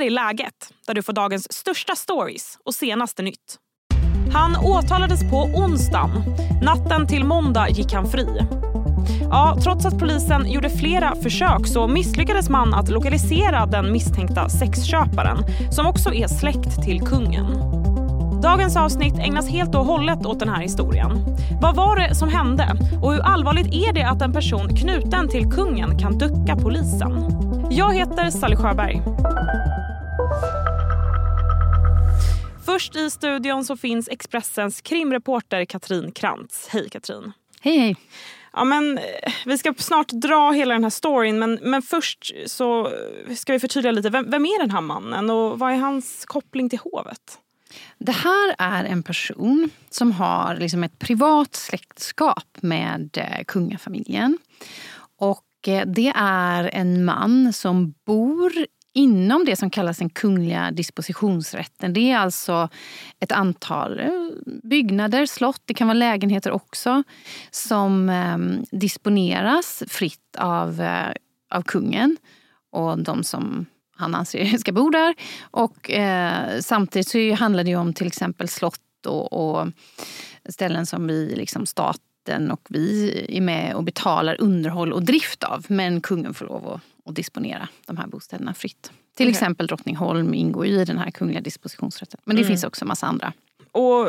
här 0.00 0.06
är 0.06 0.10
läget, 0.10 0.72
där 0.86 0.94
du 0.94 1.02
får 1.02 1.12
dagens 1.12 1.52
största 1.52 1.96
stories 1.96 2.58
och 2.64 2.74
senaste 2.74 3.22
nytt. 3.22 3.56
Han 4.32 4.56
åtalades 4.56 5.30
på 5.30 5.36
onsdagen. 5.36 6.10
Natten 6.62 7.06
till 7.06 7.24
måndag 7.24 7.68
gick 7.68 7.92
han 7.92 8.10
fri. 8.10 8.26
Ja, 9.30 9.58
trots 9.62 9.86
att 9.86 9.98
polisen 9.98 10.50
gjorde 10.50 10.70
flera 10.70 11.14
försök 11.14 11.66
så 11.66 11.88
misslyckades 11.88 12.48
man 12.48 12.74
att 12.74 12.88
lokalisera 12.88 13.66
den 13.66 13.92
misstänkta 13.92 14.48
sexköparen 14.48 15.38
som 15.72 15.86
också 15.86 16.14
är 16.14 16.28
släkt 16.28 16.82
till 16.82 17.00
kungen. 17.00 17.46
Dagens 18.42 18.76
avsnitt 18.76 19.18
ägnas 19.18 19.48
helt 19.48 19.74
och 19.74 19.84
hållet 19.84 20.26
åt 20.26 20.40
den 20.40 20.48
här 20.48 20.62
historien. 20.62 21.10
Vad 21.60 21.76
var 21.76 21.96
det 21.96 22.14
som 22.14 22.28
hände 22.28 22.76
och 23.02 23.12
hur 23.12 23.20
allvarligt 23.20 23.74
är 23.74 23.92
det 23.92 24.08
att 24.08 24.22
en 24.22 24.32
person 24.32 24.76
knuten 24.76 25.28
till 25.28 25.50
kungen 25.50 25.98
kan 25.98 26.18
ducka 26.18 26.56
polisen? 26.56 27.40
Jag 27.70 27.94
heter 27.94 28.30
Sally 28.30 28.56
Sjöberg. 28.56 29.02
Först 32.70 32.96
i 32.96 33.10
studion 33.10 33.64
så 33.64 33.76
finns 33.76 34.08
Expressens 34.08 34.80
krimreporter 34.80 35.64
Katrin 35.64 36.12
Krantz. 36.12 36.68
Hej 36.68 36.88
Katrin. 36.88 37.32
Hej 37.60 37.78
hej. 37.78 37.96
Ja, 38.52 38.64
men, 38.64 38.98
eh, 38.98 39.32
vi 39.46 39.58
ska 39.58 39.74
snart 39.78 40.08
dra 40.08 40.50
hela 40.50 40.74
den 40.74 40.82
här 40.82 40.90
storyn 40.90 41.38
men, 41.38 41.58
men 41.62 41.82
först 41.82 42.32
så 42.46 42.92
ska 43.36 43.52
vi 43.52 43.60
förtydliga 43.60 43.92
lite. 43.92 44.10
Vem, 44.10 44.30
vem 44.30 44.44
är 44.44 44.60
den 44.60 44.70
här 44.70 44.80
mannen 44.80 45.30
och 45.30 45.58
vad 45.58 45.72
är 45.72 45.76
hans 45.76 46.24
koppling 46.24 46.68
till 46.68 46.78
hovet? 46.78 47.38
Det 47.98 48.12
här 48.12 48.54
är 48.58 48.84
en 48.84 49.02
person 49.02 49.70
som 49.90 50.12
har 50.12 50.56
liksom 50.56 50.84
ett 50.84 50.98
privat 50.98 51.54
släktskap 51.54 52.58
med 52.60 53.18
eh, 53.18 53.44
kungafamiljen. 53.44 54.38
Och 55.18 55.68
eh, 55.68 55.86
det 55.86 56.12
är 56.16 56.70
en 56.72 57.04
man 57.04 57.52
som 57.52 57.94
bor 58.06 58.52
inom 58.92 59.44
det 59.44 59.56
som 59.56 59.70
kallas 59.70 59.98
den 59.98 60.10
kungliga 60.10 60.70
dispositionsrätten. 60.70 61.92
Det 61.92 62.10
är 62.10 62.18
alltså 62.18 62.68
ett 63.20 63.32
antal 63.32 64.00
eh, 64.00 64.08
byggnader, 64.62 65.26
slott, 65.26 65.62
det 65.64 65.74
kan 65.74 65.86
vara 65.86 65.98
lägenheter 65.98 66.50
också 66.50 67.02
som 67.50 68.08
eh, 68.08 68.38
disponeras 68.78 69.82
fritt 69.88 70.36
av, 70.38 70.80
eh, 70.80 71.12
av 71.50 71.62
kungen 71.62 72.16
och 72.70 72.98
de 72.98 73.24
som 73.24 73.66
han 73.96 74.14
anser 74.14 74.44
ska 74.58 74.72
bo 74.72 74.90
där. 74.90 75.14
Och 75.40 75.90
eh, 75.90 76.60
samtidigt 76.60 77.08
så 77.08 77.34
handlar 77.34 77.64
det 77.64 77.76
om 77.76 77.92
till 77.92 78.06
exempel 78.06 78.48
slott 78.48 79.06
och, 79.06 79.32
och 79.32 79.68
ställen 80.48 80.86
som 80.86 81.06
vi, 81.06 81.34
liksom 81.36 81.66
staten 81.66 82.50
och 82.50 82.60
vi 82.68 83.10
är 83.28 83.40
med 83.40 83.74
och 83.74 83.84
betalar 83.84 84.40
underhåll 84.40 84.92
och 84.92 85.02
drift 85.02 85.44
av. 85.44 85.64
Men 85.68 86.00
kungen 86.00 86.34
får 86.34 86.46
lov 86.46 86.68
att, 86.68 86.80
att 87.10 87.16
disponera 87.16 87.68
de 87.86 87.96
här 87.96 88.06
bostäderna 88.06 88.54
fritt. 88.54 88.92
Till 89.16 89.26
okay. 89.26 89.30
exempel 89.30 89.66
Drottningholm 89.66 90.34
ingår 90.34 90.66
i 90.66 90.84
den 90.84 90.98
här 90.98 91.10
kungliga 91.10 91.40
dispositionsrätten. 91.40 92.20
Men 92.24 92.36
det 92.36 92.42
mm. 92.42 92.48
finns 92.48 92.64
också 92.64 92.84
en 92.84 92.88
massa 92.88 93.06
andra. 93.06 93.32
Och 93.72 94.08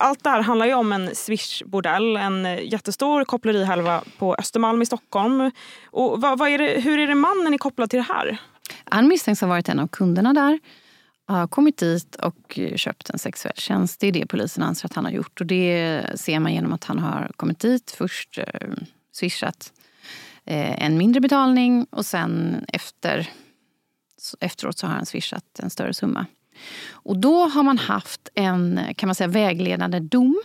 allt 0.00 0.24
det 0.24 0.30
här 0.30 0.42
handlar 0.42 0.66
ju 0.66 0.74
om 0.74 0.92
en 0.92 1.14
Swish-bordell, 1.14 2.16
en 2.16 2.66
jättestor 2.66 3.24
kopplerihalva 3.24 4.02
på 4.18 4.34
Östermalm 4.34 4.82
i 4.82 4.86
Stockholm. 4.86 5.50
Och 5.84 6.20
vad, 6.20 6.38
vad 6.38 6.48
är 6.48 6.58
det, 6.58 6.80
hur 6.80 6.98
är 6.98 7.06
det 7.06 7.14
mannen 7.14 7.54
är 7.54 7.58
kopplad 7.58 7.90
till 7.90 7.98
det 7.98 8.12
här? 8.14 8.38
Han 8.84 9.08
misstänks 9.08 9.40
ha 9.40 9.48
varit 9.48 9.68
en 9.68 9.78
av 9.78 9.88
kunderna 9.88 10.32
där 10.32 10.58
har 11.30 11.46
kommit 11.46 11.76
dit 11.76 12.16
och 12.16 12.60
köpt 12.76 13.10
en 13.10 13.18
sexuell 13.18 13.56
tjänst. 13.56 14.00
Det 14.00 14.06
är 14.06 14.12
det 14.12 14.26
polisen 14.26 14.62
anser 14.62 14.86
att 14.86 14.94
han 14.94 15.04
har 15.04 15.12
gjort. 15.12 15.40
Och 15.40 15.46
det 15.46 16.02
ser 16.14 16.40
man 16.40 16.54
genom 16.54 16.72
att 16.72 16.84
han 16.84 16.98
har 16.98 17.30
kommit 17.36 17.58
dit, 17.58 17.94
först 17.98 18.38
eh, 18.38 18.70
swishat 19.12 19.72
eh, 19.76 19.79
Eh, 20.50 20.84
en 20.84 20.98
mindre 20.98 21.20
betalning 21.20 21.86
och 21.90 22.06
sen 22.06 22.64
efter, 22.68 23.28
efteråt 24.40 24.78
så 24.78 24.86
har 24.86 24.94
han 24.94 25.06
swishat 25.06 25.58
en 25.58 25.70
större 25.70 25.94
summa. 25.94 26.26
Och 26.90 27.18
då 27.18 27.48
har 27.48 27.62
man 27.62 27.78
haft 27.78 28.28
en 28.34 28.80
kan 28.96 29.06
man 29.08 29.14
säga, 29.14 29.28
vägledande 29.28 29.98
dom. 30.00 30.42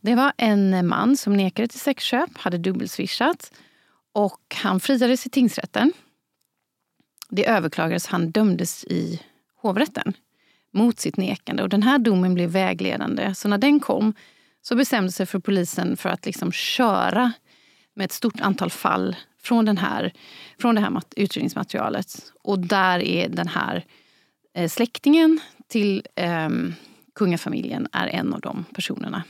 Det 0.00 0.14
var 0.14 0.32
en 0.36 0.88
man 0.88 1.16
som 1.16 1.36
nekade 1.36 1.68
till 1.68 1.80
sexköp, 1.80 2.38
hade 2.38 2.58
dubbelswishat 2.58 3.52
och 4.12 4.54
han 4.54 4.80
friades 4.80 5.26
i 5.26 5.30
tingsrätten. 5.30 5.92
Det 7.28 7.48
överklagades, 7.48 8.06
han 8.06 8.30
dömdes 8.30 8.84
i 8.84 9.20
hovrätten 9.56 10.12
mot 10.70 11.00
sitt 11.00 11.16
nekande. 11.16 11.62
Och 11.62 11.68
den 11.68 11.82
här 11.82 11.98
domen 11.98 12.34
blev 12.34 12.50
vägledande. 12.50 13.34
Så 13.34 13.48
när 13.48 13.58
den 13.58 13.80
kom 13.80 14.14
så 14.62 14.74
bestämde 14.74 15.12
sig 15.12 15.26
för 15.26 15.38
polisen 15.38 15.96
för 15.96 16.08
att 16.08 16.26
liksom 16.26 16.52
köra 16.52 17.32
med 17.94 18.04
ett 18.04 18.12
stort 18.12 18.40
antal 18.40 18.70
fall 18.70 19.16
från, 19.42 19.64
den 19.64 19.78
här, 19.78 20.12
från 20.58 20.74
det 20.74 20.80
här 20.80 21.00
utredningsmaterialet. 21.16 22.32
Och 22.42 22.58
där 22.58 22.98
är 22.98 23.28
den 23.28 23.48
här 23.48 23.84
eh, 24.54 24.68
släktingen 24.68 25.40
till 25.68 26.06
eh, 26.14 26.48
kungafamiljen 27.14 27.88
är 27.92 28.06
en 28.06 28.34
av 28.34 28.40
de 28.40 28.64
personerna. 28.74 29.22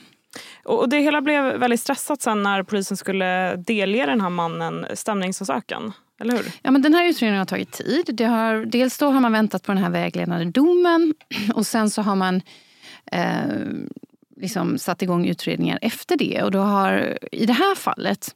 Och 0.64 0.88
det 0.88 0.98
hela 0.98 1.20
blev 1.20 1.44
väldigt 1.44 1.80
stressat 1.80 2.22
sen 2.22 2.42
när 2.42 2.62
polisen 2.62 2.96
skulle 2.96 3.56
delge 3.56 4.06
den 4.06 4.20
här 4.20 4.30
mannen 4.30 4.86
stämningsansökan. 4.94 5.92
Eller 6.20 6.36
hur? 6.36 6.52
Ja, 6.62 6.70
men 6.70 6.82
den 6.82 6.94
här 6.94 7.04
utredningen 7.04 7.38
har 7.38 7.46
tagit 7.46 7.72
tid. 7.72 8.20
Har, 8.20 8.64
dels 8.64 8.98
då 8.98 9.10
har 9.10 9.20
man 9.20 9.32
väntat 9.32 9.62
på 9.62 9.72
den 9.72 9.82
här 9.82 9.90
vägledande 9.90 10.44
domen 10.44 11.14
och 11.54 11.66
sen 11.66 11.90
så 11.90 12.02
har 12.02 12.16
man 12.16 12.42
eh, 13.12 13.44
liksom 14.42 14.78
satt 14.78 15.02
igång 15.02 15.26
utredningar 15.26 15.78
efter 15.82 16.16
det. 16.16 16.42
Och 16.42 16.50
då 16.50 16.58
har, 16.58 17.18
I 17.32 17.46
det 17.46 17.52
här 17.52 17.74
fallet 17.74 18.34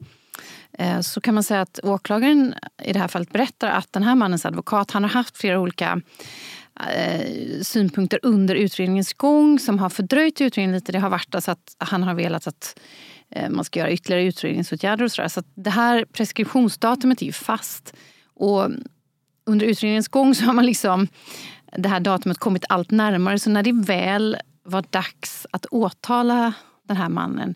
eh, 0.78 1.00
så 1.00 1.20
kan 1.20 1.34
man 1.34 1.42
säga 1.42 1.60
att 1.60 1.80
åklagaren 1.82 2.54
i 2.82 2.92
det 2.92 2.98
här 2.98 3.08
fallet 3.08 3.32
berättar 3.32 3.68
att 3.68 3.92
den 3.92 4.02
här 4.02 4.14
mannens 4.14 4.46
advokat 4.46 4.90
han 4.90 5.02
har 5.02 5.10
haft 5.10 5.36
flera 5.36 5.60
olika 5.60 6.00
eh, 6.94 7.60
synpunkter 7.62 8.20
under 8.22 8.54
utredningens 8.54 9.12
gång 9.12 9.58
som 9.58 9.78
har 9.78 9.88
fördröjt 9.88 10.40
utredningen 10.40 10.74
lite. 10.74 10.92
Det 10.92 10.98
har 10.98 11.10
varit 11.10 11.34
alltså 11.34 11.50
att 11.50 11.76
han 11.78 12.02
har 12.02 12.14
velat 12.14 12.46
att 12.46 12.80
eh, 13.30 13.50
man 13.50 13.64
ska 13.64 13.80
göra 13.80 13.90
ytterligare 13.90 14.24
utredningsåtgärder 14.24 15.04
och 15.04 15.12
sådär. 15.12 15.28
Så 15.28 15.42
det 15.54 15.70
här 15.70 16.04
preskriptionsdatumet 16.12 17.22
är 17.22 17.26
ju 17.26 17.32
fast. 17.32 17.94
Och 18.34 18.70
under 19.46 19.66
utredningens 19.66 20.08
gång 20.08 20.34
så 20.34 20.44
har 20.44 20.52
man 20.52 20.66
liksom 20.66 21.08
det 21.76 21.88
här 21.88 22.00
datumet 22.00 22.38
kommit 22.38 22.64
allt 22.68 22.90
närmare. 22.90 23.38
Så 23.38 23.50
när 23.50 23.62
det 23.62 23.72
väl 23.72 24.36
var 24.66 24.84
dags 24.90 25.46
att 25.50 25.66
åtala 25.66 26.52
den 26.82 26.96
här 26.96 27.08
mannen 27.08 27.54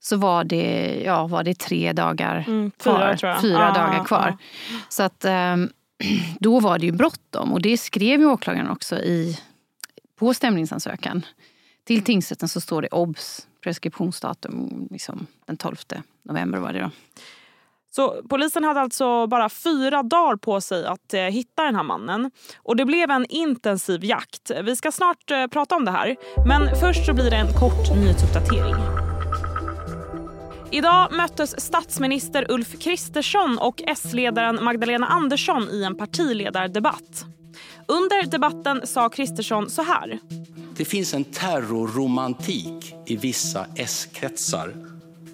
så 0.00 0.16
var 0.16 0.44
det, 0.44 1.02
ja, 1.04 1.26
var 1.26 1.44
det 1.44 1.58
tre 1.58 1.92
dagar 1.92 2.44
mm, 2.48 2.70
kvar. 2.70 3.16
Fyra, 3.20 3.40
fyra 3.40 3.70
ah, 3.70 3.74
dagar 3.74 4.04
kvar. 4.04 4.36
Ah. 4.38 4.76
Så 4.88 5.02
att 5.02 5.24
ehm, 5.24 5.70
då 6.40 6.60
var 6.60 6.78
det 6.78 6.86
ju 6.86 6.92
bråttom. 6.92 7.52
Och 7.52 7.62
det 7.62 7.76
skrev 7.76 8.20
ju 8.20 8.26
åklagaren 8.26 8.70
också 8.70 8.96
i, 8.96 9.38
på 10.18 10.34
stämningsansökan. 10.34 11.26
Till 11.84 12.04
tingsrätten 12.04 12.48
så 12.48 12.60
står 12.60 12.82
det 12.82 12.88
obs 12.88 13.48
preskriptionsdatum 13.62 14.88
liksom, 14.90 15.26
den 15.46 15.56
12 15.56 15.76
november 16.22 16.58
var 16.58 16.72
det 16.72 16.80
då. 16.80 16.90
Så 17.96 18.22
polisen 18.28 18.64
hade 18.64 18.80
alltså 18.80 19.26
bara 19.26 19.48
fyra 19.48 20.02
dagar 20.02 20.36
på 20.36 20.60
sig 20.60 20.86
att 20.86 21.14
eh, 21.14 21.20
hitta 21.20 21.64
den 21.64 21.76
här 21.76 21.82
mannen. 21.82 22.30
Och 22.56 22.76
det 22.76 22.84
blev 22.84 23.10
en 23.10 23.26
intensiv 23.28 24.04
jakt. 24.04 24.50
Vi 24.64 24.76
ska 24.76 24.92
snart 24.92 25.30
eh, 25.30 25.46
prata 25.46 25.76
om 25.76 25.84
det 25.84 25.90
här. 25.90 26.16
Men 26.46 26.76
först 26.80 27.06
så 27.06 27.14
blir 27.14 27.30
det 27.30 27.36
en 27.36 27.52
kort 27.52 27.96
nyhetsuppdatering. 27.96 28.74
Idag 30.70 31.12
möttes 31.12 31.60
statsminister 31.60 32.50
Ulf 32.50 32.78
Kristersson 32.80 33.58
och 33.58 33.82
S-ledaren 33.86 34.64
Magdalena 34.64 35.06
Andersson 35.06 35.68
i 35.70 35.82
en 35.82 35.94
partiledardebatt. 35.94 37.24
Under 37.88 38.30
debatten 38.30 38.86
sa 38.86 39.08
Kristersson 39.08 39.70
så 39.70 39.82
här. 39.82 40.18
Det 40.76 40.84
finns 40.84 41.14
en 41.14 41.24
terrorromantik 41.24 42.94
i 43.06 43.16
vissa 43.16 43.66
S-kretsar 43.76 44.91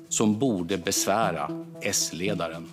som 0.09 0.39
borde 0.39 0.79
besvära 0.79 1.51
S-ledaren. 1.83 2.69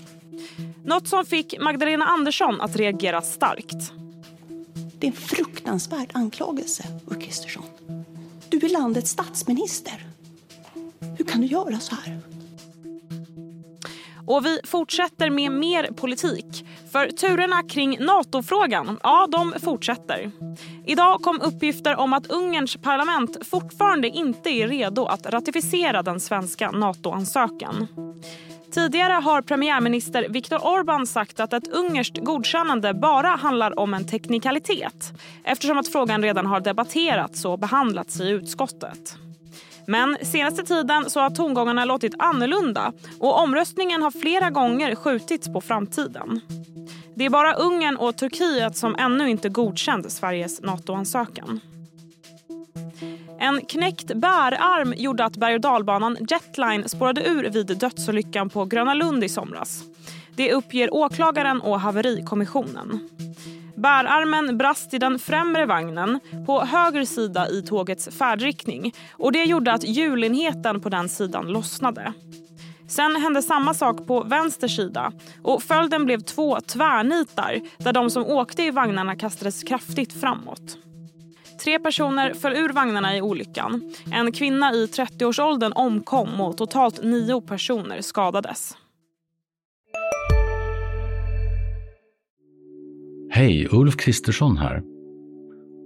Något 0.84 1.08
som 1.08 1.26
fick 1.26 1.60
Magdalena 1.60 2.06
Andersson 2.06 2.62
att 2.62 2.76
reagera 2.76 3.22
starkt. 3.22 3.92
Det 5.00 5.08
är 5.08 5.12
en 5.12 5.18
fruktansvärd 5.18 6.10
anklagelse, 6.14 6.84
Ulf 7.08 7.24
Kristersson. 7.24 7.64
Du 8.50 8.58
är 8.58 8.70
landets 8.70 9.12
statsminister. 9.12 10.06
Hur 11.18 11.26
kan 11.26 11.42
du 11.42 11.48
göra 11.48 11.80
så 11.80 11.96
här? 11.96 12.20
Och 14.28 14.46
vi 14.46 14.60
fortsätter 14.64 15.30
med 15.30 15.52
mer 15.52 15.92
politik. 15.92 16.66
För 16.92 17.08
turerna 17.08 17.64
kring 17.64 17.98
NATO-frågan, 18.00 19.00
ja 19.04 19.28
de 19.32 19.54
fortsätter. 19.62 20.32
Idag 20.88 21.22
kom 21.22 21.42
uppgifter 21.42 21.96
om 21.96 22.14
att 22.14 22.28
Ungerns 22.28 22.78
parlament 22.78 23.38
fortfarande 23.48 24.08
inte 24.08 24.50
är 24.50 24.68
redo 24.68 25.06
att 25.06 25.26
ratificera 25.26 26.04
den 26.04 26.20
svenska 26.20 26.72
NATO-ansökan. 26.72 27.88
Tidigare 28.72 29.14
har 29.14 29.42
premiärminister 29.42 30.30
Viktor 30.30 30.58
Orbán 30.58 31.06
sagt 31.06 31.40
att 31.40 31.54
ett 31.54 31.68
ungerskt 31.68 32.18
godkännande 32.18 32.94
bara 32.94 33.28
handlar 33.28 33.80
om 33.80 33.94
en 33.94 34.08
teknikalitet 34.08 35.14
eftersom 35.44 35.78
att 35.78 35.88
frågan 35.88 36.22
redan 36.22 36.46
har 36.46 36.60
debatterats 36.60 37.46
och 37.46 37.60
behandlats 37.60 38.20
i 38.20 38.30
utskottet. 38.30 39.18
Men 39.88 40.18
senaste 40.22 40.64
tiden 40.64 41.10
så 41.10 41.20
har 41.20 41.30
tongångarna 41.30 41.86
låtit 41.86 42.16
annorlunda 42.20 42.94
och 43.20 43.40
omröstningen 43.44 44.02
har 44.02 44.12
flera 44.12 44.50
gånger 44.50 44.96
skjutits 44.96 45.54
på 45.54 45.62
framtiden. 45.62 46.42
Det 47.16 47.26
är 47.26 47.30
bara 47.30 47.54
Ungern 47.54 47.96
och 47.96 48.18
Turkiet 48.18 48.78
som 48.78 48.96
ännu 48.96 49.30
inte 49.30 49.50
godkänt 49.50 50.12
Sveriges 50.12 50.62
NATO-ansökan. 50.62 51.60
En 53.40 53.62
knäckt 53.62 54.14
bärarm 54.14 54.94
gjorde 54.98 55.26
att 55.26 55.38
berg 55.38 55.56
och 55.56 55.62
dalbanan 55.62 56.18
Jetline 56.30 56.90
spårade 56.90 57.30
ur 57.30 57.50
vid 57.50 57.78
dödsolyckan 57.78 58.50
på 58.50 58.66
Gröna 58.66 58.94
Lund 58.94 59.24
i 59.24 59.30
somras. 59.30 59.84
Det 60.36 60.54
uppger 60.54 60.94
åklagaren 60.94 61.62
och 61.62 61.80
haverikommissionen. 61.80 63.10
Bärarmen 63.76 64.58
brast 64.58 64.94
i 64.94 64.98
den 64.98 65.20
främre 65.20 65.66
vagnen 65.66 66.20
på 66.46 66.66
höger 66.66 67.06
sida 67.06 67.50
i 67.50 67.62
tågets 67.62 68.18
färdriktning 68.18 68.94
och 69.12 69.32
det 69.32 69.44
gjorde 69.44 69.74
att 69.74 69.84
hjulenheten 69.84 70.82
på 70.82 70.90
den 70.90 71.10
sidan 71.10 71.48
lossnade. 71.48 72.14
Sen 72.88 73.16
hände 73.16 73.42
samma 73.42 73.74
sak 73.74 74.08
på 74.08 74.24
vänster 74.24 74.68
sida 74.68 75.12
och 75.42 75.64
följden 75.64 76.06
blev 76.06 76.20
två 76.20 76.60
tvärnitar 76.62 77.62
där 77.78 77.94
de 77.94 78.10
som 78.10 78.26
åkte 78.26 78.64
i 78.64 78.72
vagnarna 78.72 79.16
kastades 79.16 79.64
kraftigt 79.64 80.14
framåt. 80.14 80.78
Tre 81.64 81.80
personer 81.80 82.34
föll 82.34 82.54
ur 82.54 82.70
vagnarna 82.70 83.18
i 83.18 83.22
olyckan. 83.22 83.94
En 84.12 84.32
kvinna 84.32 84.74
i 84.74 84.86
30-årsåldern 84.86 85.72
omkom 85.76 86.42
och 86.42 86.58
totalt 86.58 87.04
nio 87.04 87.42
personer 87.42 88.02
skadades. 88.02 88.78
Hej, 93.30 93.68
Ulf 93.72 93.98
Kristersson 93.98 94.58
här. 94.58 94.84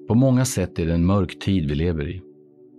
På 0.08 0.16
många 0.16 0.46
sätt 0.46 0.80
är 0.80 0.86
det 0.86 0.94
en 0.94 1.06
mörk 1.06 1.40
tid 1.40 1.70
vi 1.70 1.76
lever 1.76 2.10
i. 2.10 2.29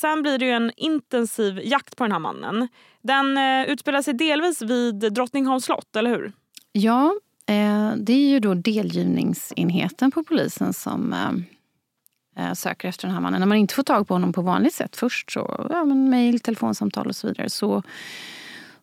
Sen 0.00 0.22
blir 0.22 0.38
det 0.38 0.44
ju 0.44 0.50
en 0.50 0.72
intensiv 0.76 1.60
jakt 1.64 1.96
på 1.96 2.04
den 2.04 2.12
här 2.12 2.18
mannen. 2.18 2.68
Den 3.02 3.36
eh, 3.36 3.72
utspelar 3.72 4.02
sig 4.02 4.14
delvis 4.14 4.62
vid 4.62 5.12
Drottningholms 5.12 5.64
slott, 5.64 5.96
eller 5.96 6.10
hur? 6.10 6.32
Ja, 6.72 7.14
eh, 7.46 7.92
det 7.96 8.12
är 8.12 8.28
ju 8.28 8.40
då 8.40 8.54
delgivningsenheten 8.54 10.10
på 10.10 10.24
polisen 10.24 10.72
som 10.72 11.12
eh, 11.12 12.46
eh, 12.46 12.52
söker 12.54 12.88
efter 12.88 13.06
den 13.06 13.14
här 13.14 13.20
mannen. 13.20 13.40
När 13.40 13.46
man 13.46 13.58
inte 13.58 13.74
får 13.74 13.82
tag 13.82 14.08
på 14.08 14.14
honom 14.14 14.32
på 14.32 14.42
vanligt 14.42 14.74
sätt 14.74 14.96
först, 14.96 15.32
så 15.32 15.66
ja, 15.70 15.84
mejl, 15.84 16.40
telefonsamtal 16.40 17.06
och 17.06 17.16
så 17.16 17.26
vidare, 17.26 17.50
så, 17.50 17.82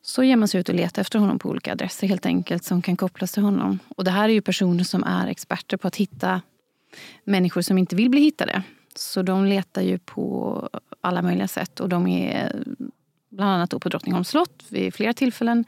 så 0.02 0.24
ger 0.24 0.36
man 0.36 0.48
sig 0.48 0.60
ut 0.60 0.70
och 0.70 0.76
letar 0.76 1.02
efter 1.02 1.20
honom 1.20 1.40
på 1.40 1.50
olika 1.50 1.72
adresser 1.72 2.08
helt 2.08 2.26
enkelt 2.26 2.64
som 2.64 2.82
kan 2.82 2.98
kopplas 2.98 3.32
till 3.32 3.44
honom. 3.44 3.80
Och 3.96 4.04
det 4.04 4.12
här 4.12 4.30
är 4.30 4.34
ju 4.34 4.42
personer 4.42 4.84
som 4.84 5.04
är 5.04 5.28
experter 5.28 5.78
på 5.78 5.88
att 5.88 5.96
hitta 5.96 6.42
människor 7.24 7.62
som 7.62 7.78
inte 7.78 7.96
vill 7.96 8.10
bli 8.10 8.22
hittade. 8.22 8.64
Så 9.00 9.22
de 9.22 9.46
letar 9.46 9.82
ju 9.82 9.98
på 9.98 10.70
alla 11.02 11.22
möjliga 11.22 11.48
sätt. 11.48 11.80
Och 11.80 11.90
de 11.90 12.08
är 12.08 12.46
eh, 12.46 12.88
bland 13.30 13.52
annat 13.52 13.82
på 13.82 13.90
Drottningholms 13.90 14.30
slott 14.30 14.64
vid 14.70 14.94
flera 14.94 15.14
tillfällen. 15.14 15.66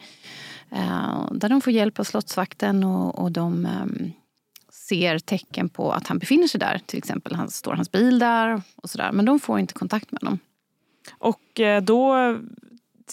Eh, 0.70 1.32
där 1.32 1.50
de 1.50 1.62
får 1.62 1.74
hjälp 1.74 2.00
av 2.00 2.04
slottsvakten 2.04 2.84
och, 2.84 3.20
och 3.20 3.32
de 3.32 3.66
um, 3.66 4.12
ser 4.72 5.20
tecken 5.20 5.70
på 5.70 5.92
att 5.92 6.08
han 6.08 6.20
befinner 6.20 6.48
sig 6.48 6.60
där. 6.60 6.82
Till 6.86 6.98
exempel 6.98 7.36
han, 7.36 7.50
står 7.50 7.74
hans 7.74 7.92
bil 7.92 8.20
där. 8.20 8.62
och 8.76 8.90
sådär. 8.90 9.12
Men 9.12 9.26
de 9.26 9.40
får 9.40 9.60
inte 9.60 9.74
kontakt 9.74 10.12
med 10.12 10.22
honom. 10.22 10.40
Och 11.18 11.60
eh, 11.60 11.82
då 11.84 12.16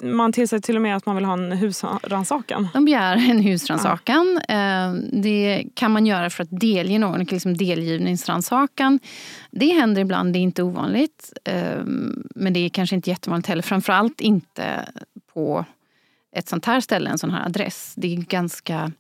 man 0.03 0.33
tillsätter 0.33 0.63
till 0.63 0.77
och 0.77 0.83
med 0.83 0.97
att 0.97 1.07
man 1.07 1.17
vill 1.17 1.25
ha 1.25 1.33
en 1.33 1.53
husrannsakan. 1.53 2.69
De 2.73 2.85
begär 2.85 3.17
en 3.17 3.39
husrannsakan. 3.39 4.41
Ja. 4.49 4.95
Det 5.13 5.65
kan 5.75 5.93
man 5.93 6.07
göra 6.07 6.31
för 6.31 6.43
att 6.43 6.61
delge 6.61 6.99
någon, 6.99 7.21
liksom 7.21 7.57
delgivningsrannsakan. 7.57 9.01
Det 9.51 9.73
händer 9.73 10.03
ibland, 10.03 10.33
det 10.33 10.39
är 10.39 10.41
inte 10.41 10.63
ovanligt. 10.63 11.33
Men 12.35 12.53
det 12.53 12.61
är 12.61 12.69
kanske 12.69 12.97
inte 12.97 13.11
jättevanligt 13.11 13.49
heller. 13.49 13.63
Framförallt 13.63 14.21
inte 14.21 14.89
på 15.33 15.65
ett 16.37 16.49
sånt 16.49 16.65
här 16.65 16.81
ställe, 16.81 17.11
en 17.11 17.19
sån 17.19 17.31
här 17.31 17.47
adress. 17.47 17.95
Det 17.97 18.13
är 18.13 18.17
ganska 18.17 18.93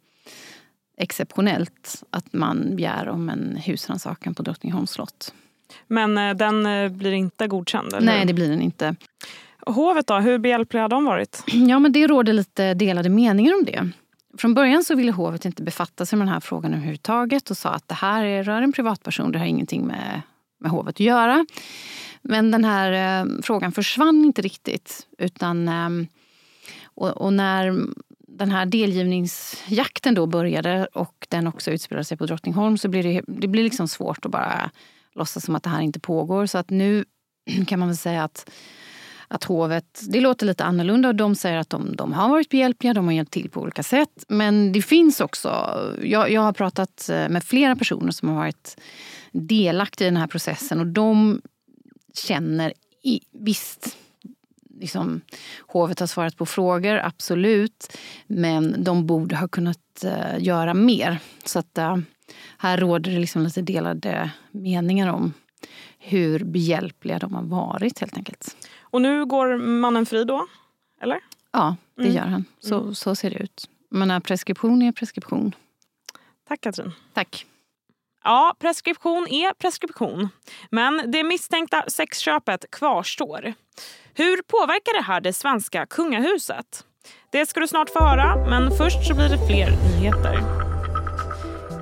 exceptionellt 0.96 2.04
att 2.10 2.32
man 2.32 2.76
begär 2.76 3.08
om 3.08 3.28
en 3.28 3.56
husrannsakan 3.56 4.34
på 4.34 4.42
Drottningholms 4.42 4.90
slott. 4.90 5.34
Men 5.86 6.18
eh, 6.18 6.34
den 6.34 6.66
eh, 6.66 6.88
blir 6.88 7.12
inte 7.12 7.46
godkänd? 7.46 7.92
Eller? 7.92 8.06
Nej, 8.06 8.26
det 8.26 8.34
blir 8.34 8.50
den 8.50 8.62
inte. 8.62 8.96
Hovet 9.66 10.06
då, 10.06 10.14
hur 10.14 10.38
behjälpliga 10.38 10.82
har 10.82 10.88
de 10.88 11.04
varit? 11.04 11.44
Ja, 11.68 11.78
men 11.78 11.92
det 11.92 12.06
råder 12.06 12.32
lite 12.32 12.74
delade 12.74 13.08
meningar 13.08 13.54
om 13.54 13.64
det. 13.64 13.90
Från 14.38 14.54
början 14.54 14.84
så 14.84 14.94
ville 14.94 15.12
hovet 15.12 15.44
inte 15.44 15.62
befatta 15.62 16.06
sig 16.06 16.18
med 16.18 16.26
den 16.26 16.32
här 16.32 16.40
frågan 16.40 16.74
överhuvudtaget 16.74 17.50
och 17.50 17.56
sa 17.56 17.70
att 17.70 17.88
det 17.88 17.94
här 17.94 18.42
rör 18.42 18.62
en 18.62 18.72
privatperson, 18.72 19.32
det 19.32 19.38
har 19.38 19.46
ingenting 19.46 19.86
med, 19.86 20.22
med 20.60 20.70
hovet 20.70 20.94
att 20.94 21.00
göra. 21.00 21.46
Men 22.22 22.50
den 22.50 22.64
här 22.64 23.22
eh, 23.22 23.26
frågan 23.42 23.72
försvann 23.72 24.24
inte 24.24 24.42
riktigt. 24.42 25.06
Utan, 25.18 25.68
eh, 25.68 26.08
och, 26.84 27.08
och, 27.08 27.32
när 27.32 27.86
den 28.28 28.50
här 28.50 28.66
delgivningsjakten 28.66 30.14
då 30.14 30.26
började 30.26 30.86
och 30.86 31.26
den 31.28 31.46
också 31.46 31.70
utspelade 31.70 32.04
sig 32.04 32.16
på 32.16 32.26
Drottningholm 32.26 32.78
så 32.78 32.88
blir 32.88 33.02
det, 33.02 33.22
det 33.26 33.48
blir 33.48 33.64
liksom 33.64 33.88
svårt 33.88 34.26
att 34.26 34.32
bara 34.32 34.70
låtsas 35.14 35.44
som 35.44 35.56
att 35.56 35.62
det 35.62 35.70
här 35.70 35.80
inte 35.80 36.00
pågår. 36.00 36.46
Så 36.46 36.58
att 36.58 36.70
nu 36.70 37.04
kan 37.66 37.78
man 37.78 37.88
väl 37.88 37.96
säga 37.96 38.24
att 38.24 38.50
att 39.28 39.44
hovet, 39.44 40.00
det 40.08 40.20
låter 40.20 40.46
lite 40.46 40.64
annorlunda 40.64 41.08
och 41.08 41.14
de 41.14 41.34
säger 41.34 41.56
att 41.56 41.70
de, 41.70 41.96
de 41.96 42.12
har 42.12 42.28
varit 42.28 42.48
behjälpliga, 42.48 42.94
de 42.94 43.04
har 43.04 43.12
hjälpt 43.12 43.32
till 43.32 43.50
på 43.50 43.60
olika 43.60 43.82
sätt. 43.82 44.24
Men 44.28 44.72
det 44.72 44.82
finns 44.82 45.20
också, 45.20 45.80
jag, 46.02 46.30
jag 46.30 46.40
har 46.40 46.52
pratat 46.52 47.08
eh, 47.08 47.28
med 47.28 47.44
flera 47.44 47.76
personer 47.76 48.10
som 48.10 48.28
har 48.28 48.36
varit 48.36 48.80
delaktiga 49.32 50.08
i 50.08 50.10
den 50.10 50.20
här 50.20 50.26
processen 50.26 50.80
och 50.80 50.86
de 50.86 51.40
känner, 52.14 52.72
i, 53.02 53.20
visst, 53.32 53.96
liksom, 54.80 55.20
hovet 55.66 56.00
har 56.00 56.06
svarat 56.06 56.36
på 56.36 56.46
frågor, 56.46 57.00
absolut. 57.04 57.96
Men 58.26 58.84
de 58.84 59.06
borde 59.06 59.36
ha 59.36 59.48
kunnat 59.48 60.04
uh, 60.04 60.44
göra 60.44 60.74
mer. 60.74 61.18
Så 61.44 61.58
att 61.58 61.78
uh, 61.78 61.96
här 62.58 62.78
råder 62.78 63.10
det 63.10 63.18
liksom 63.18 63.42
lite 63.42 63.62
delade 63.62 64.30
meningar 64.50 65.08
om 65.08 65.32
hur 65.98 66.44
behjälpliga 66.44 67.18
de 67.18 67.34
har 67.34 67.42
varit 67.42 67.98
helt 67.98 68.16
enkelt. 68.16 68.65
Och 68.96 69.02
nu 69.02 69.26
går 69.26 69.56
mannen 69.56 70.06
fri 70.06 70.24
då? 70.24 70.46
Eller? 71.00 71.20
Ja, 71.52 71.76
det 71.96 72.02
mm. 72.02 72.14
gör 72.14 72.26
han. 72.26 72.44
Så, 72.60 72.80
mm. 72.80 72.94
så 72.94 73.14
ser 73.14 73.30
det 73.30 73.36
ut. 73.36 73.68
Men 73.90 74.22
preskription 74.22 74.82
är 74.82 74.92
preskription. 74.92 75.54
Tack 76.48 76.60
Katrin. 76.60 76.92
Tack. 77.14 77.46
Ja, 78.24 78.54
preskription 78.58 79.26
är 79.30 79.54
preskription. 79.54 80.28
Men 80.70 81.10
det 81.10 81.22
misstänkta 81.22 81.84
sexköpet 81.88 82.70
kvarstår. 82.70 83.54
Hur 84.14 84.42
påverkar 84.42 84.98
det 84.98 85.04
här 85.04 85.20
det 85.20 85.32
svenska 85.32 85.86
kungahuset? 85.86 86.84
Det 87.30 87.46
ska 87.46 87.60
du 87.60 87.68
snart 87.68 87.90
få 87.90 88.04
höra, 88.04 88.36
men 88.50 88.76
först 88.76 89.06
så 89.08 89.14
blir 89.14 89.28
det 89.28 89.46
fler 89.46 89.70
nyheter. 89.70 90.65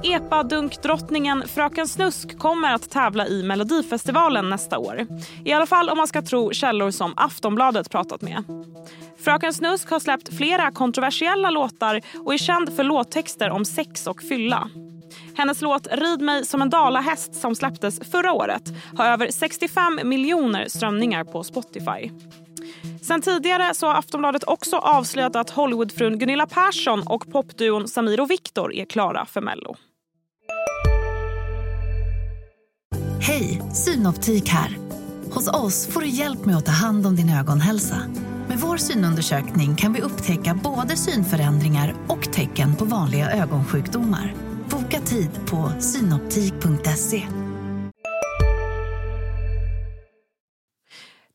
Epadunkdrottningen 0.05 1.49
Fröken 1.49 1.89
Snusk 1.89 2.39
kommer 2.39 2.75
att 2.75 2.91
tävla 2.91 3.27
i 3.27 3.43
Melodifestivalen 3.43 4.51
nästa 4.51 4.79
år. 4.79 5.07
I 5.45 5.53
alla 5.53 5.67
fall 5.67 5.91
om 5.91 5.97
man 5.97 6.07
ska 6.07 6.23
tro 6.23 6.53
källor 6.53 6.91
som 6.91 7.15
Aftonbladet 7.17 7.91
pratat 7.91 8.23
med. 8.23 8.45
Fröken 9.19 9.55
Snusk 9.55 9.91
har 9.91 10.01
släppt 10.01 10.37
flera 10.37 10.71
kontroversiella 10.71 11.51
låtar 11.51 12.01
och 12.25 12.35
är 12.35 12.39
känd 12.39 12.77
för 12.77 12.85
låttexter 12.85 13.51
om 13.51 13.65
sex 13.65 14.07
och 14.07 14.23
fylla. 14.23 14.69
Hennes 15.37 15.61
låt 15.61 15.87
Rid 15.93 16.21
mig 16.21 16.47
som 16.47 16.63
en 16.63 16.71
dalahäst 16.71 17.35
som 17.35 17.55
släpptes 17.55 18.11
förra 18.11 18.33
året 18.33 18.63
har 18.97 19.07
över 19.07 19.31
65 19.31 20.01
miljoner 20.05 20.69
strömningar 20.69 21.25
på 21.25 21.45
Spotify. 21.45 22.11
Sen 23.03 23.23
tidigare 23.23 23.75
så 23.75 23.87
har 23.87 23.95
Aftonbladet 23.95 24.45
också 24.45 24.77
avslöjat 24.77 25.37
att 25.37 25.51
Hollywoodfrun 25.51 26.19
Gunilla 26.19 26.47
Persson 26.47 27.03
och 27.07 27.33
popduon 27.33 27.89
Samir 27.89 28.21
och 28.21 28.31
Viktor 28.31 28.75
är 28.75 28.85
klara 28.85 29.27
för 29.27 29.41
Mello. 29.41 29.77
Hej, 33.27 33.63
Synoptik 33.73 34.49
här. 34.49 34.79
Hos 35.31 35.49
oss 35.49 35.89
får 35.93 36.01
du 36.01 36.07
hjälp 36.07 36.45
med 36.45 36.57
att 36.57 36.67
ta 36.67 36.73
hand 36.73 37.07
om 37.07 37.17
din 37.17 37.31
ögonhälsa. 37.31 37.97
Med 38.49 38.59
vår 38.59 38.77
synundersökning 38.77 39.77
kan 39.77 39.93
vi 39.93 40.01
upptäcka 40.01 40.59
både 40.65 40.97
synförändringar 40.97 41.95
och 42.09 42.33
tecken 42.33 42.77
på 42.77 42.85
vanliga 42.85 43.31
ögonsjukdomar. 43.31 44.35
Boka 44.71 45.01
tid 45.01 45.31
på 45.47 45.73
synoptik.se. 45.81 47.23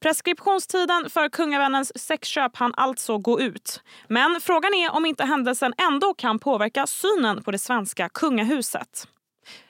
Preskriptionstiden 0.01 1.09
för 1.09 1.29
kungavännens 1.29 1.91
sexköp 1.95 2.55
hann 2.55 2.73
alltså 2.77 3.17
gå 3.17 3.41
ut. 3.41 3.81
Men 4.07 4.39
frågan 4.41 4.73
är 4.73 4.91
om 4.91 5.05
inte 5.05 5.23
händelsen 5.23 5.73
ändå 5.91 6.13
kan 6.13 6.39
påverka 6.39 6.87
synen 6.87 7.43
på 7.43 7.51
det 7.51 7.59
svenska 7.59 8.09
kungahuset. 8.09 9.07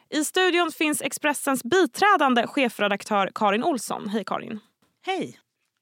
I 0.10 0.24
studion 0.24 0.72
finns 0.72 1.02
Expressens 1.02 1.64
biträdande 1.64 2.48
chefredaktör 2.48 3.30
Karin 3.36 3.64
Olsson. 3.64 4.10
Hej 4.10 4.24
Karin. 4.26 4.60
Hej. 5.06 5.40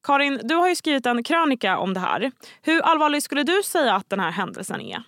Karin, 0.08 0.42
du 0.44 0.56
har 0.56 0.70
ju 0.70 0.76
skrivit 0.76 1.06
en 1.06 1.24
krönika 1.24 1.78
om 1.78 1.94
det 1.94 2.00
här. 2.00 2.32
Hur 2.62 2.82
allvarlig 2.82 3.24
skulle 3.24 3.44
du 3.44 3.64
säga 3.64 3.96
att 3.96 4.10
den 4.10 4.20
här 4.20 4.32
händelsen 4.32 4.82
är? 4.82 5.04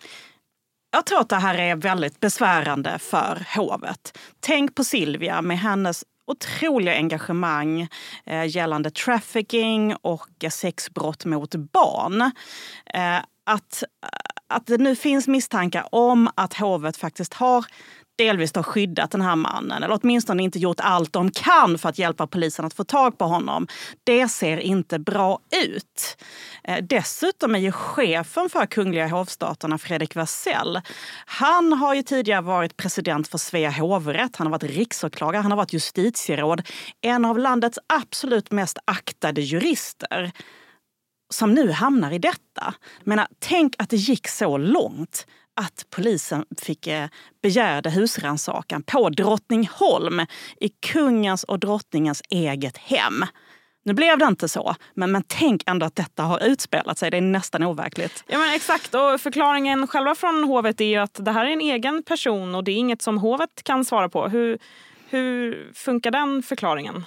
Jag 0.92 1.06
tror 1.06 1.20
att 1.20 1.30
det 1.30 1.36
här 1.36 1.56
är 1.56 1.76
väldigt 1.76 2.20
besvärande 2.20 3.00
för 3.00 3.46
hovet. 3.56 4.18
Tänk 4.40 4.76
på 4.76 4.84
Silvia 4.84 5.42
med 5.42 5.60
hennes 5.60 6.04
otroliga 6.28 6.96
engagemang 6.96 7.88
eh, 8.26 8.46
gällande 8.56 8.92
trafficking 8.92 9.96
och 10.02 10.46
sexbrott 10.52 11.26
mot 11.26 11.56
barn. 11.56 12.22
Eh, 12.94 13.18
att, 13.44 13.84
att 14.50 14.68
det 14.68 14.78
nu 14.78 14.96
finns 14.96 15.28
misstankar 15.28 15.88
om 15.92 16.30
att 16.36 16.54
hovet 16.54 16.98
faktiskt 16.98 17.34
har 17.34 17.66
delvis 18.20 18.56
har 18.56 18.64
skyddat 18.64 19.12
den 19.12 19.22
här 19.22 19.36
mannen 19.36 19.84
eller 19.84 20.00
åtminstone 20.02 20.44
inte 20.44 20.60
gjort 20.60 20.80
allt 20.80 21.14
de 21.14 21.32
kan 21.32 21.78
för 21.78 21.90
att 21.90 22.00
hjälpa 22.00 22.28
polisen 22.28 22.66
att 22.66 22.74
få 22.74 22.84
tag 22.84 23.18
på 23.18 23.26
honom. 23.26 23.68
Det 24.04 24.28
ser 24.28 24.58
inte 24.58 25.00
bra 25.00 25.40
ut. 25.66 26.18
Eh, 26.64 26.84
dessutom 26.84 27.56
är 27.56 27.60
ju 27.60 27.72
chefen 27.72 28.50
för 28.50 28.66
Kungliga 28.66 29.08
hovstaterna, 29.08 29.78
Fredrik 29.78 30.16
Wersäll, 30.16 30.82
han 31.26 31.74
har 31.74 31.94
ju 31.94 32.04
tidigare 32.04 32.42
varit 32.42 32.78
president 32.78 33.28
för 33.28 33.38
Svea 33.38 33.72
hovrätt, 33.72 34.36
han 34.36 34.48
har 34.48 34.52
varit 34.52 34.64
riksåklagare, 34.64 35.42
han 35.42 35.52
har 35.52 35.58
varit 35.58 35.74
justitieråd. 35.74 36.62
En 37.02 37.26
av 37.26 37.40
landets 37.40 37.80
absolut 37.88 38.52
mest 38.52 38.78
aktade 38.86 39.42
jurister 39.42 40.32
som 41.30 41.54
nu 41.54 41.72
hamnar 41.72 42.12
i 42.12 42.20
detta. 42.20 42.74
Menar, 43.04 43.28
tänk 43.40 43.76
att 43.78 43.90
det 43.90 43.98
gick 43.98 44.28
så 44.28 44.58
långt 44.58 45.26
att 45.62 45.86
polisen 45.90 46.46
fick 46.58 46.88
eh, 46.88 47.10
begärde 47.42 47.90
husrannsakan 47.90 48.84
på 48.84 49.10
Drottningholm 49.10 50.20
i 50.60 50.70
kungens 50.70 51.44
och 51.44 51.60
drottningens 51.60 52.22
eget 52.30 52.78
hem. 52.78 53.26
Nu 53.86 53.94
blev 53.94 54.18
det 54.18 54.26
inte 54.26 54.50
så, 54.50 54.76
men, 54.94 55.12
men 55.12 55.24
tänk 55.28 55.64
ändå 55.66 55.86
att 55.86 55.96
detta 55.96 56.24
har 56.24 56.44
utspelat 56.44 56.98
sig. 56.98 57.12
Det 57.12 57.18
är 57.18 57.22
nästan 57.22 57.64
overkligt. 57.64 58.24
Ja, 58.28 58.38
men 58.38 58.54
exakt, 58.54 58.96
och 58.96 59.22
förklaringen 59.22 59.88
själva 59.88 60.16
från 60.16 60.44
hovet 60.44 60.82
är 60.82 60.86
ju 60.86 60.98
att 60.98 61.26
det 61.26 61.32
här 61.32 61.46
är 61.46 61.50
en 61.50 61.62
egen 61.62 62.04
person 62.04 62.56
och 62.56 62.64
det 62.64 62.72
är 62.72 62.76
inget 62.76 63.02
som 63.02 63.18
hovet 63.18 63.64
kan 63.64 63.86
svara 63.86 64.10
på. 64.10 64.28
Hur, 64.28 64.60
hur 65.10 65.72
funkar 65.74 66.12
den 66.12 66.44
förklaringen? 66.44 67.06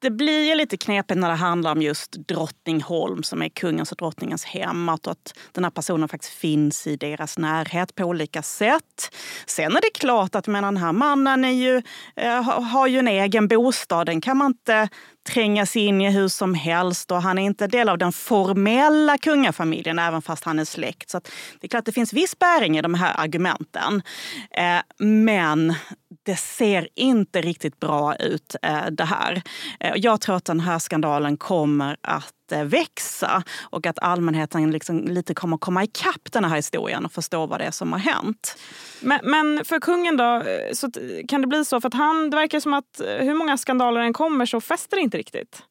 Det 0.00 0.10
blir 0.10 0.48
ju 0.48 0.54
lite 0.54 0.76
knepigt 0.76 1.20
när 1.20 1.28
det 1.28 1.34
handlar 1.34 1.72
om 1.72 1.82
just 1.82 2.12
Drottningholm 2.12 3.22
som 3.22 3.42
är 3.42 3.48
kungens 3.48 3.92
och 3.92 3.98
drottningens 3.98 4.44
hem. 4.44 4.88
Att, 4.88 5.06
att 5.06 5.38
den 5.52 5.64
här 5.64 5.70
personen 5.70 6.08
faktiskt 6.08 6.32
finns 6.32 6.86
i 6.86 6.96
deras 6.96 7.38
närhet 7.38 7.94
på 7.94 8.04
olika 8.04 8.42
sätt. 8.42 9.14
Sen 9.46 9.76
är 9.76 9.80
det 9.80 9.90
klart 9.94 10.34
att 10.34 10.46
men 10.46 10.62
den 10.62 10.76
här 10.76 10.92
mannen 10.92 11.44
är 11.44 11.52
ju, 11.52 11.82
eh, 12.16 12.42
har 12.42 12.86
ju 12.86 12.98
en 12.98 13.08
egen 13.08 13.48
bostad. 13.48 14.06
Den 14.06 14.20
kan 14.20 14.36
man 14.36 14.50
inte 14.50 14.88
tränga 15.28 15.66
sig 15.66 15.82
in 15.86 16.00
i 16.00 16.10
hur 16.10 16.28
som 16.28 16.54
helst 16.54 17.10
och 17.10 17.22
han 17.22 17.38
är 17.38 17.42
inte 17.42 17.66
del 17.66 17.88
av 17.88 17.98
den 17.98 18.12
formella 18.12 19.18
kungafamiljen 19.18 19.98
även 19.98 20.22
fast 20.22 20.44
han 20.44 20.58
är 20.58 20.64
släkt. 20.64 21.10
Så 21.10 21.20
det 21.60 21.66
är 21.66 21.68
klart 21.68 21.78
att 21.78 21.86
det 21.86 21.92
finns 21.92 22.12
viss 22.12 22.38
bäring 22.38 22.78
i 22.78 22.82
de 22.82 22.94
här 22.94 23.14
argumenten. 23.20 24.02
Eh, 24.50 24.80
men 24.98 25.74
det 26.22 26.36
ser 26.36 26.88
inte 26.94 27.40
riktigt 27.40 27.80
bra 27.80 28.16
ut 28.16 28.56
eh, 28.62 28.86
det 28.90 29.04
här. 29.04 29.42
Eh, 29.80 29.92
jag 29.96 30.20
tror 30.20 30.36
att 30.36 30.44
den 30.44 30.60
här 30.60 30.78
skandalen 30.78 31.36
kommer 31.36 31.96
att 32.00 32.32
växa 32.52 33.42
och 33.60 33.86
att 33.86 33.98
allmänheten 33.98 34.70
liksom 34.70 35.08
lite 35.08 35.34
kommer 35.34 35.56
komma 35.56 35.84
ikapp 35.84 36.32
den 36.32 36.44
här 36.44 36.56
historien 36.56 37.04
och 37.04 37.12
förstå 37.12 37.46
vad 37.46 37.60
det 37.60 37.64
är 37.64 37.70
som 37.70 37.92
har 37.92 37.98
hänt. 37.98 38.58
Men, 39.00 39.20
men 39.22 39.64
för 39.64 39.80
kungen 39.80 40.16
då, 40.16 40.42
så 40.72 40.90
kan 41.28 41.40
det 41.40 41.46
bli 41.46 41.64
så? 41.64 41.80
För 41.80 41.88
att 41.88 41.94
han, 41.94 42.30
det 42.30 42.36
verkar 42.36 42.60
som 42.60 42.74
att 42.74 43.00
hur 43.20 43.34
många 43.34 43.56
skandaler 43.56 44.00
än 44.00 44.12
kommer 44.12 44.46
så 44.46 44.60
fäster 44.60 44.96
det 44.96 45.02
inte 45.02 45.18
riktigt. 45.18 45.62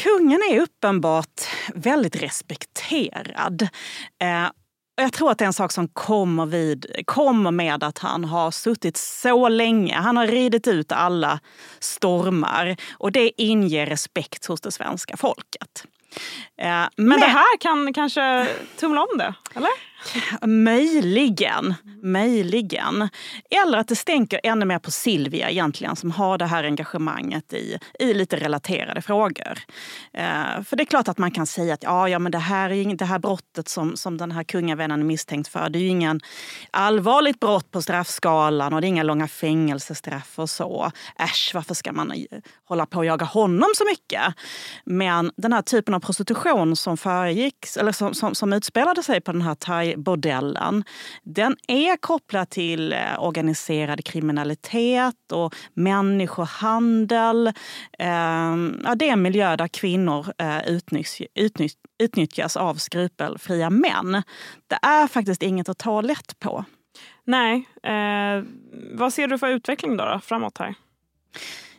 Kungen 0.00 0.40
är 0.50 0.60
uppenbart 0.60 1.40
väldigt 1.74 2.16
respekterad. 2.16 3.62
Eh, 4.22 4.46
jag 4.96 5.12
tror 5.12 5.30
att 5.30 5.38
det 5.38 5.44
är 5.44 5.46
en 5.46 5.52
sak 5.52 5.72
som 5.72 5.88
kommer, 5.88 6.46
vid, 6.46 6.86
kommer 7.04 7.50
med 7.50 7.84
att 7.84 7.98
han 7.98 8.24
har 8.24 8.50
suttit 8.50 8.96
så 8.96 9.48
länge. 9.48 9.94
Han 9.94 10.16
har 10.16 10.26
ridit 10.26 10.66
ut 10.68 10.92
alla 10.92 11.40
stormar 11.80 12.76
och 12.92 13.12
det 13.12 13.42
inger 13.42 13.86
respekt 13.86 14.46
hos 14.46 14.60
det 14.60 14.70
svenska 14.70 15.16
folket. 15.16 15.84
Eh, 16.58 16.66
men, 16.66 16.90
Men 16.96 17.20
det 17.20 17.26
här 17.26 17.58
kan 17.60 17.94
kanske 17.94 18.48
tumla 18.76 19.00
om 19.00 19.18
det, 19.18 19.34
eller? 19.54 19.70
Möjligen. 20.46 21.74
Möjligen. 22.02 23.08
Eller 23.64 23.78
att 23.78 23.88
det 23.88 23.96
stänker 23.96 24.40
ännu 24.42 24.64
mer 24.64 24.78
på 24.78 24.90
Silvia 24.90 25.50
egentligen 25.50 25.96
som 25.96 26.10
har 26.10 26.38
det 26.38 26.46
här 26.46 26.64
engagemanget 26.64 27.52
i, 27.52 27.78
i 27.98 28.14
lite 28.14 28.36
relaterade 28.36 29.02
frågor. 29.02 29.58
Eh, 30.12 30.62
för 30.64 30.76
det 30.76 30.82
är 30.82 30.84
klart 30.84 31.08
att 31.08 31.18
man 31.18 31.30
kan 31.30 31.46
säga 31.46 31.74
att 31.74 31.82
ja, 31.82 32.08
ja, 32.08 32.18
men 32.18 32.32
det, 32.32 32.38
här 32.38 32.70
är, 32.70 32.96
det 32.96 33.04
här 33.04 33.18
brottet 33.18 33.68
som, 33.68 33.96
som 33.96 34.18
den 34.18 34.32
här 34.32 34.44
kungavännen 34.44 35.00
är 35.00 35.04
misstänkt 35.04 35.48
för 35.48 35.68
det 35.68 35.78
är 35.78 35.80
ju 35.80 35.88
ingen 35.88 36.20
allvarligt 36.70 37.40
brott 37.40 37.70
på 37.70 37.82
straffskalan 37.82 38.72
och 38.72 38.80
det 38.80 38.86
är 38.86 38.88
inga 38.88 39.02
långa 39.02 39.28
fängelsestraff 39.28 40.38
och 40.38 40.50
så. 40.50 40.92
Äsch, 41.18 41.50
varför 41.54 41.74
ska 41.74 41.92
man 41.92 42.10
eh, 42.10 42.16
hålla 42.64 42.86
på 42.86 42.98
och 42.98 43.04
jaga 43.04 43.26
honom 43.26 43.68
så 43.76 43.84
mycket? 43.84 44.22
Men 44.84 45.32
den 45.36 45.52
här 45.52 45.62
typen 45.62 45.94
av 45.94 46.00
prostitution 46.00 46.76
som 46.76 46.96
föregicks, 46.96 47.76
eller 47.76 47.92
som, 47.92 48.14
som, 48.14 48.34
som 48.34 48.52
utspelade 48.52 49.02
sig 49.02 49.20
på 49.20 49.32
den 49.32 49.42
här 49.42 49.54
thai 49.54 49.91
bordellen, 49.96 50.84
den 51.22 51.56
är 51.68 51.96
kopplad 51.96 52.50
till 52.50 52.92
eh, 52.92 52.98
organiserad 53.18 54.04
kriminalitet 54.04 55.32
och 55.32 55.54
människohandel. 55.74 57.52
Ehm, 57.98 58.82
ja, 58.84 58.94
det 58.94 59.08
är 59.08 59.12
en 59.12 59.22
miljö 59.22 59.56
där 59.56 59.68
kvinnor 59.68 60.26
eh, 60.38 60.60
utnyttjas 61.98 62.56
av 62.56 62.74
skrupelfria 62.74 63.70
män. 63.70 64.22
Det 64.66 64.78
är 64.82 65.06
faktiskt 65.06 65.42
inget 65.42 65.68
att 65.68 65.78
ta 65.78 66.00
lätt 66.00 66.38
på. 66.38 66.64
Nej. 67.24 67.68
Eh, 67.82 68.44
vad 68.92 69.12
ser 69.12 69.28
du 69.28 69.38
för 69.38 69.48
utveckling 69.48 69.96
då, 69.96 70.04
då 70.04 70.20
framåt 70.20 70.58
här? 70.58 70.74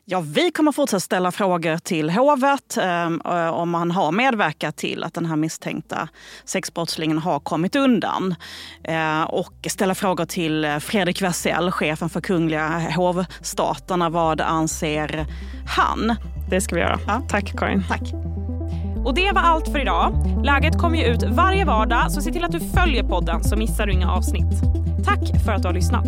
Ja, 0.05 0.19
vi 0.19 0.51
kommer 0.51 0.71
fortsätta 0.71 0.99
ställa 0.99 1.31
frågor 1.31 1.77
till 1.77 2.09
hovet 2.09 2.77
eh, 2.77 3.47
om 3.49 3.69
man 3.69 3.91
har 3.91 4.11
medverkat 4.11 4.77
till 4.77 5.03
att 5.03 5.13
den 5.13 5.25
här 5.25 5.35
misstänkta 5.35 6.09
sexbrottslingen 6.45 7.17
har 7.17 7.39
kommit 7.39 7.75
undan. 7.75 8.35
Eh, 8.83 9.23
och 9.23 9.67
ställa 9.69 9.95
frågor 9.95 10.25
till 10.25 10.77
Fredrik 10.79 11.21
Wersäll, 11.21 11.71
chefen 11.71 12.09
för 12.09 12.21
Kungliga 12.21 12.91
hovstaterna. 12.95 14.09
Vad 14.09 14.41
anser 14.41 15.25
han? 15.67 16.15
Det 16.49 16.61
ska 16.61 16.75
vi 16.75 16.81
göra. 16.81 16.99
Ja. 17.07 17.21
Tack 17.29 17.59
Karin. 17.59 17.83
Tack. 17.87 18.13
Och 19.05 19.15
det 19.15 19.31
var 19.31 19.41
allt 19.41 19.71
för 19.71 19.81
idag. 19.81 20.13
Läget 20.43 20.77
kommer 20.77 20.97
ju 20.97 21.05
ut 21.05 21.23
varje 21.23 21.65
vardag 21.65 22.11
så 22.11 22.21
se 22.21 22.31
till 22.31 22.43
att 22.43 22.51
du 22.51 22.59
följer 22.59 23.03
podden 23.03 23.43
så 23.43 23.55
missar 23.55 23.85
du 23.85 23.93
inga 23.93 24.11
avsnitt. 24.11 24.61
Tack 25.05 25.43
för 25.45 25.51
att 25.51 25.61
du 25.61 25.67
har 25.67 25.73
lyssnat. 25.73 26.07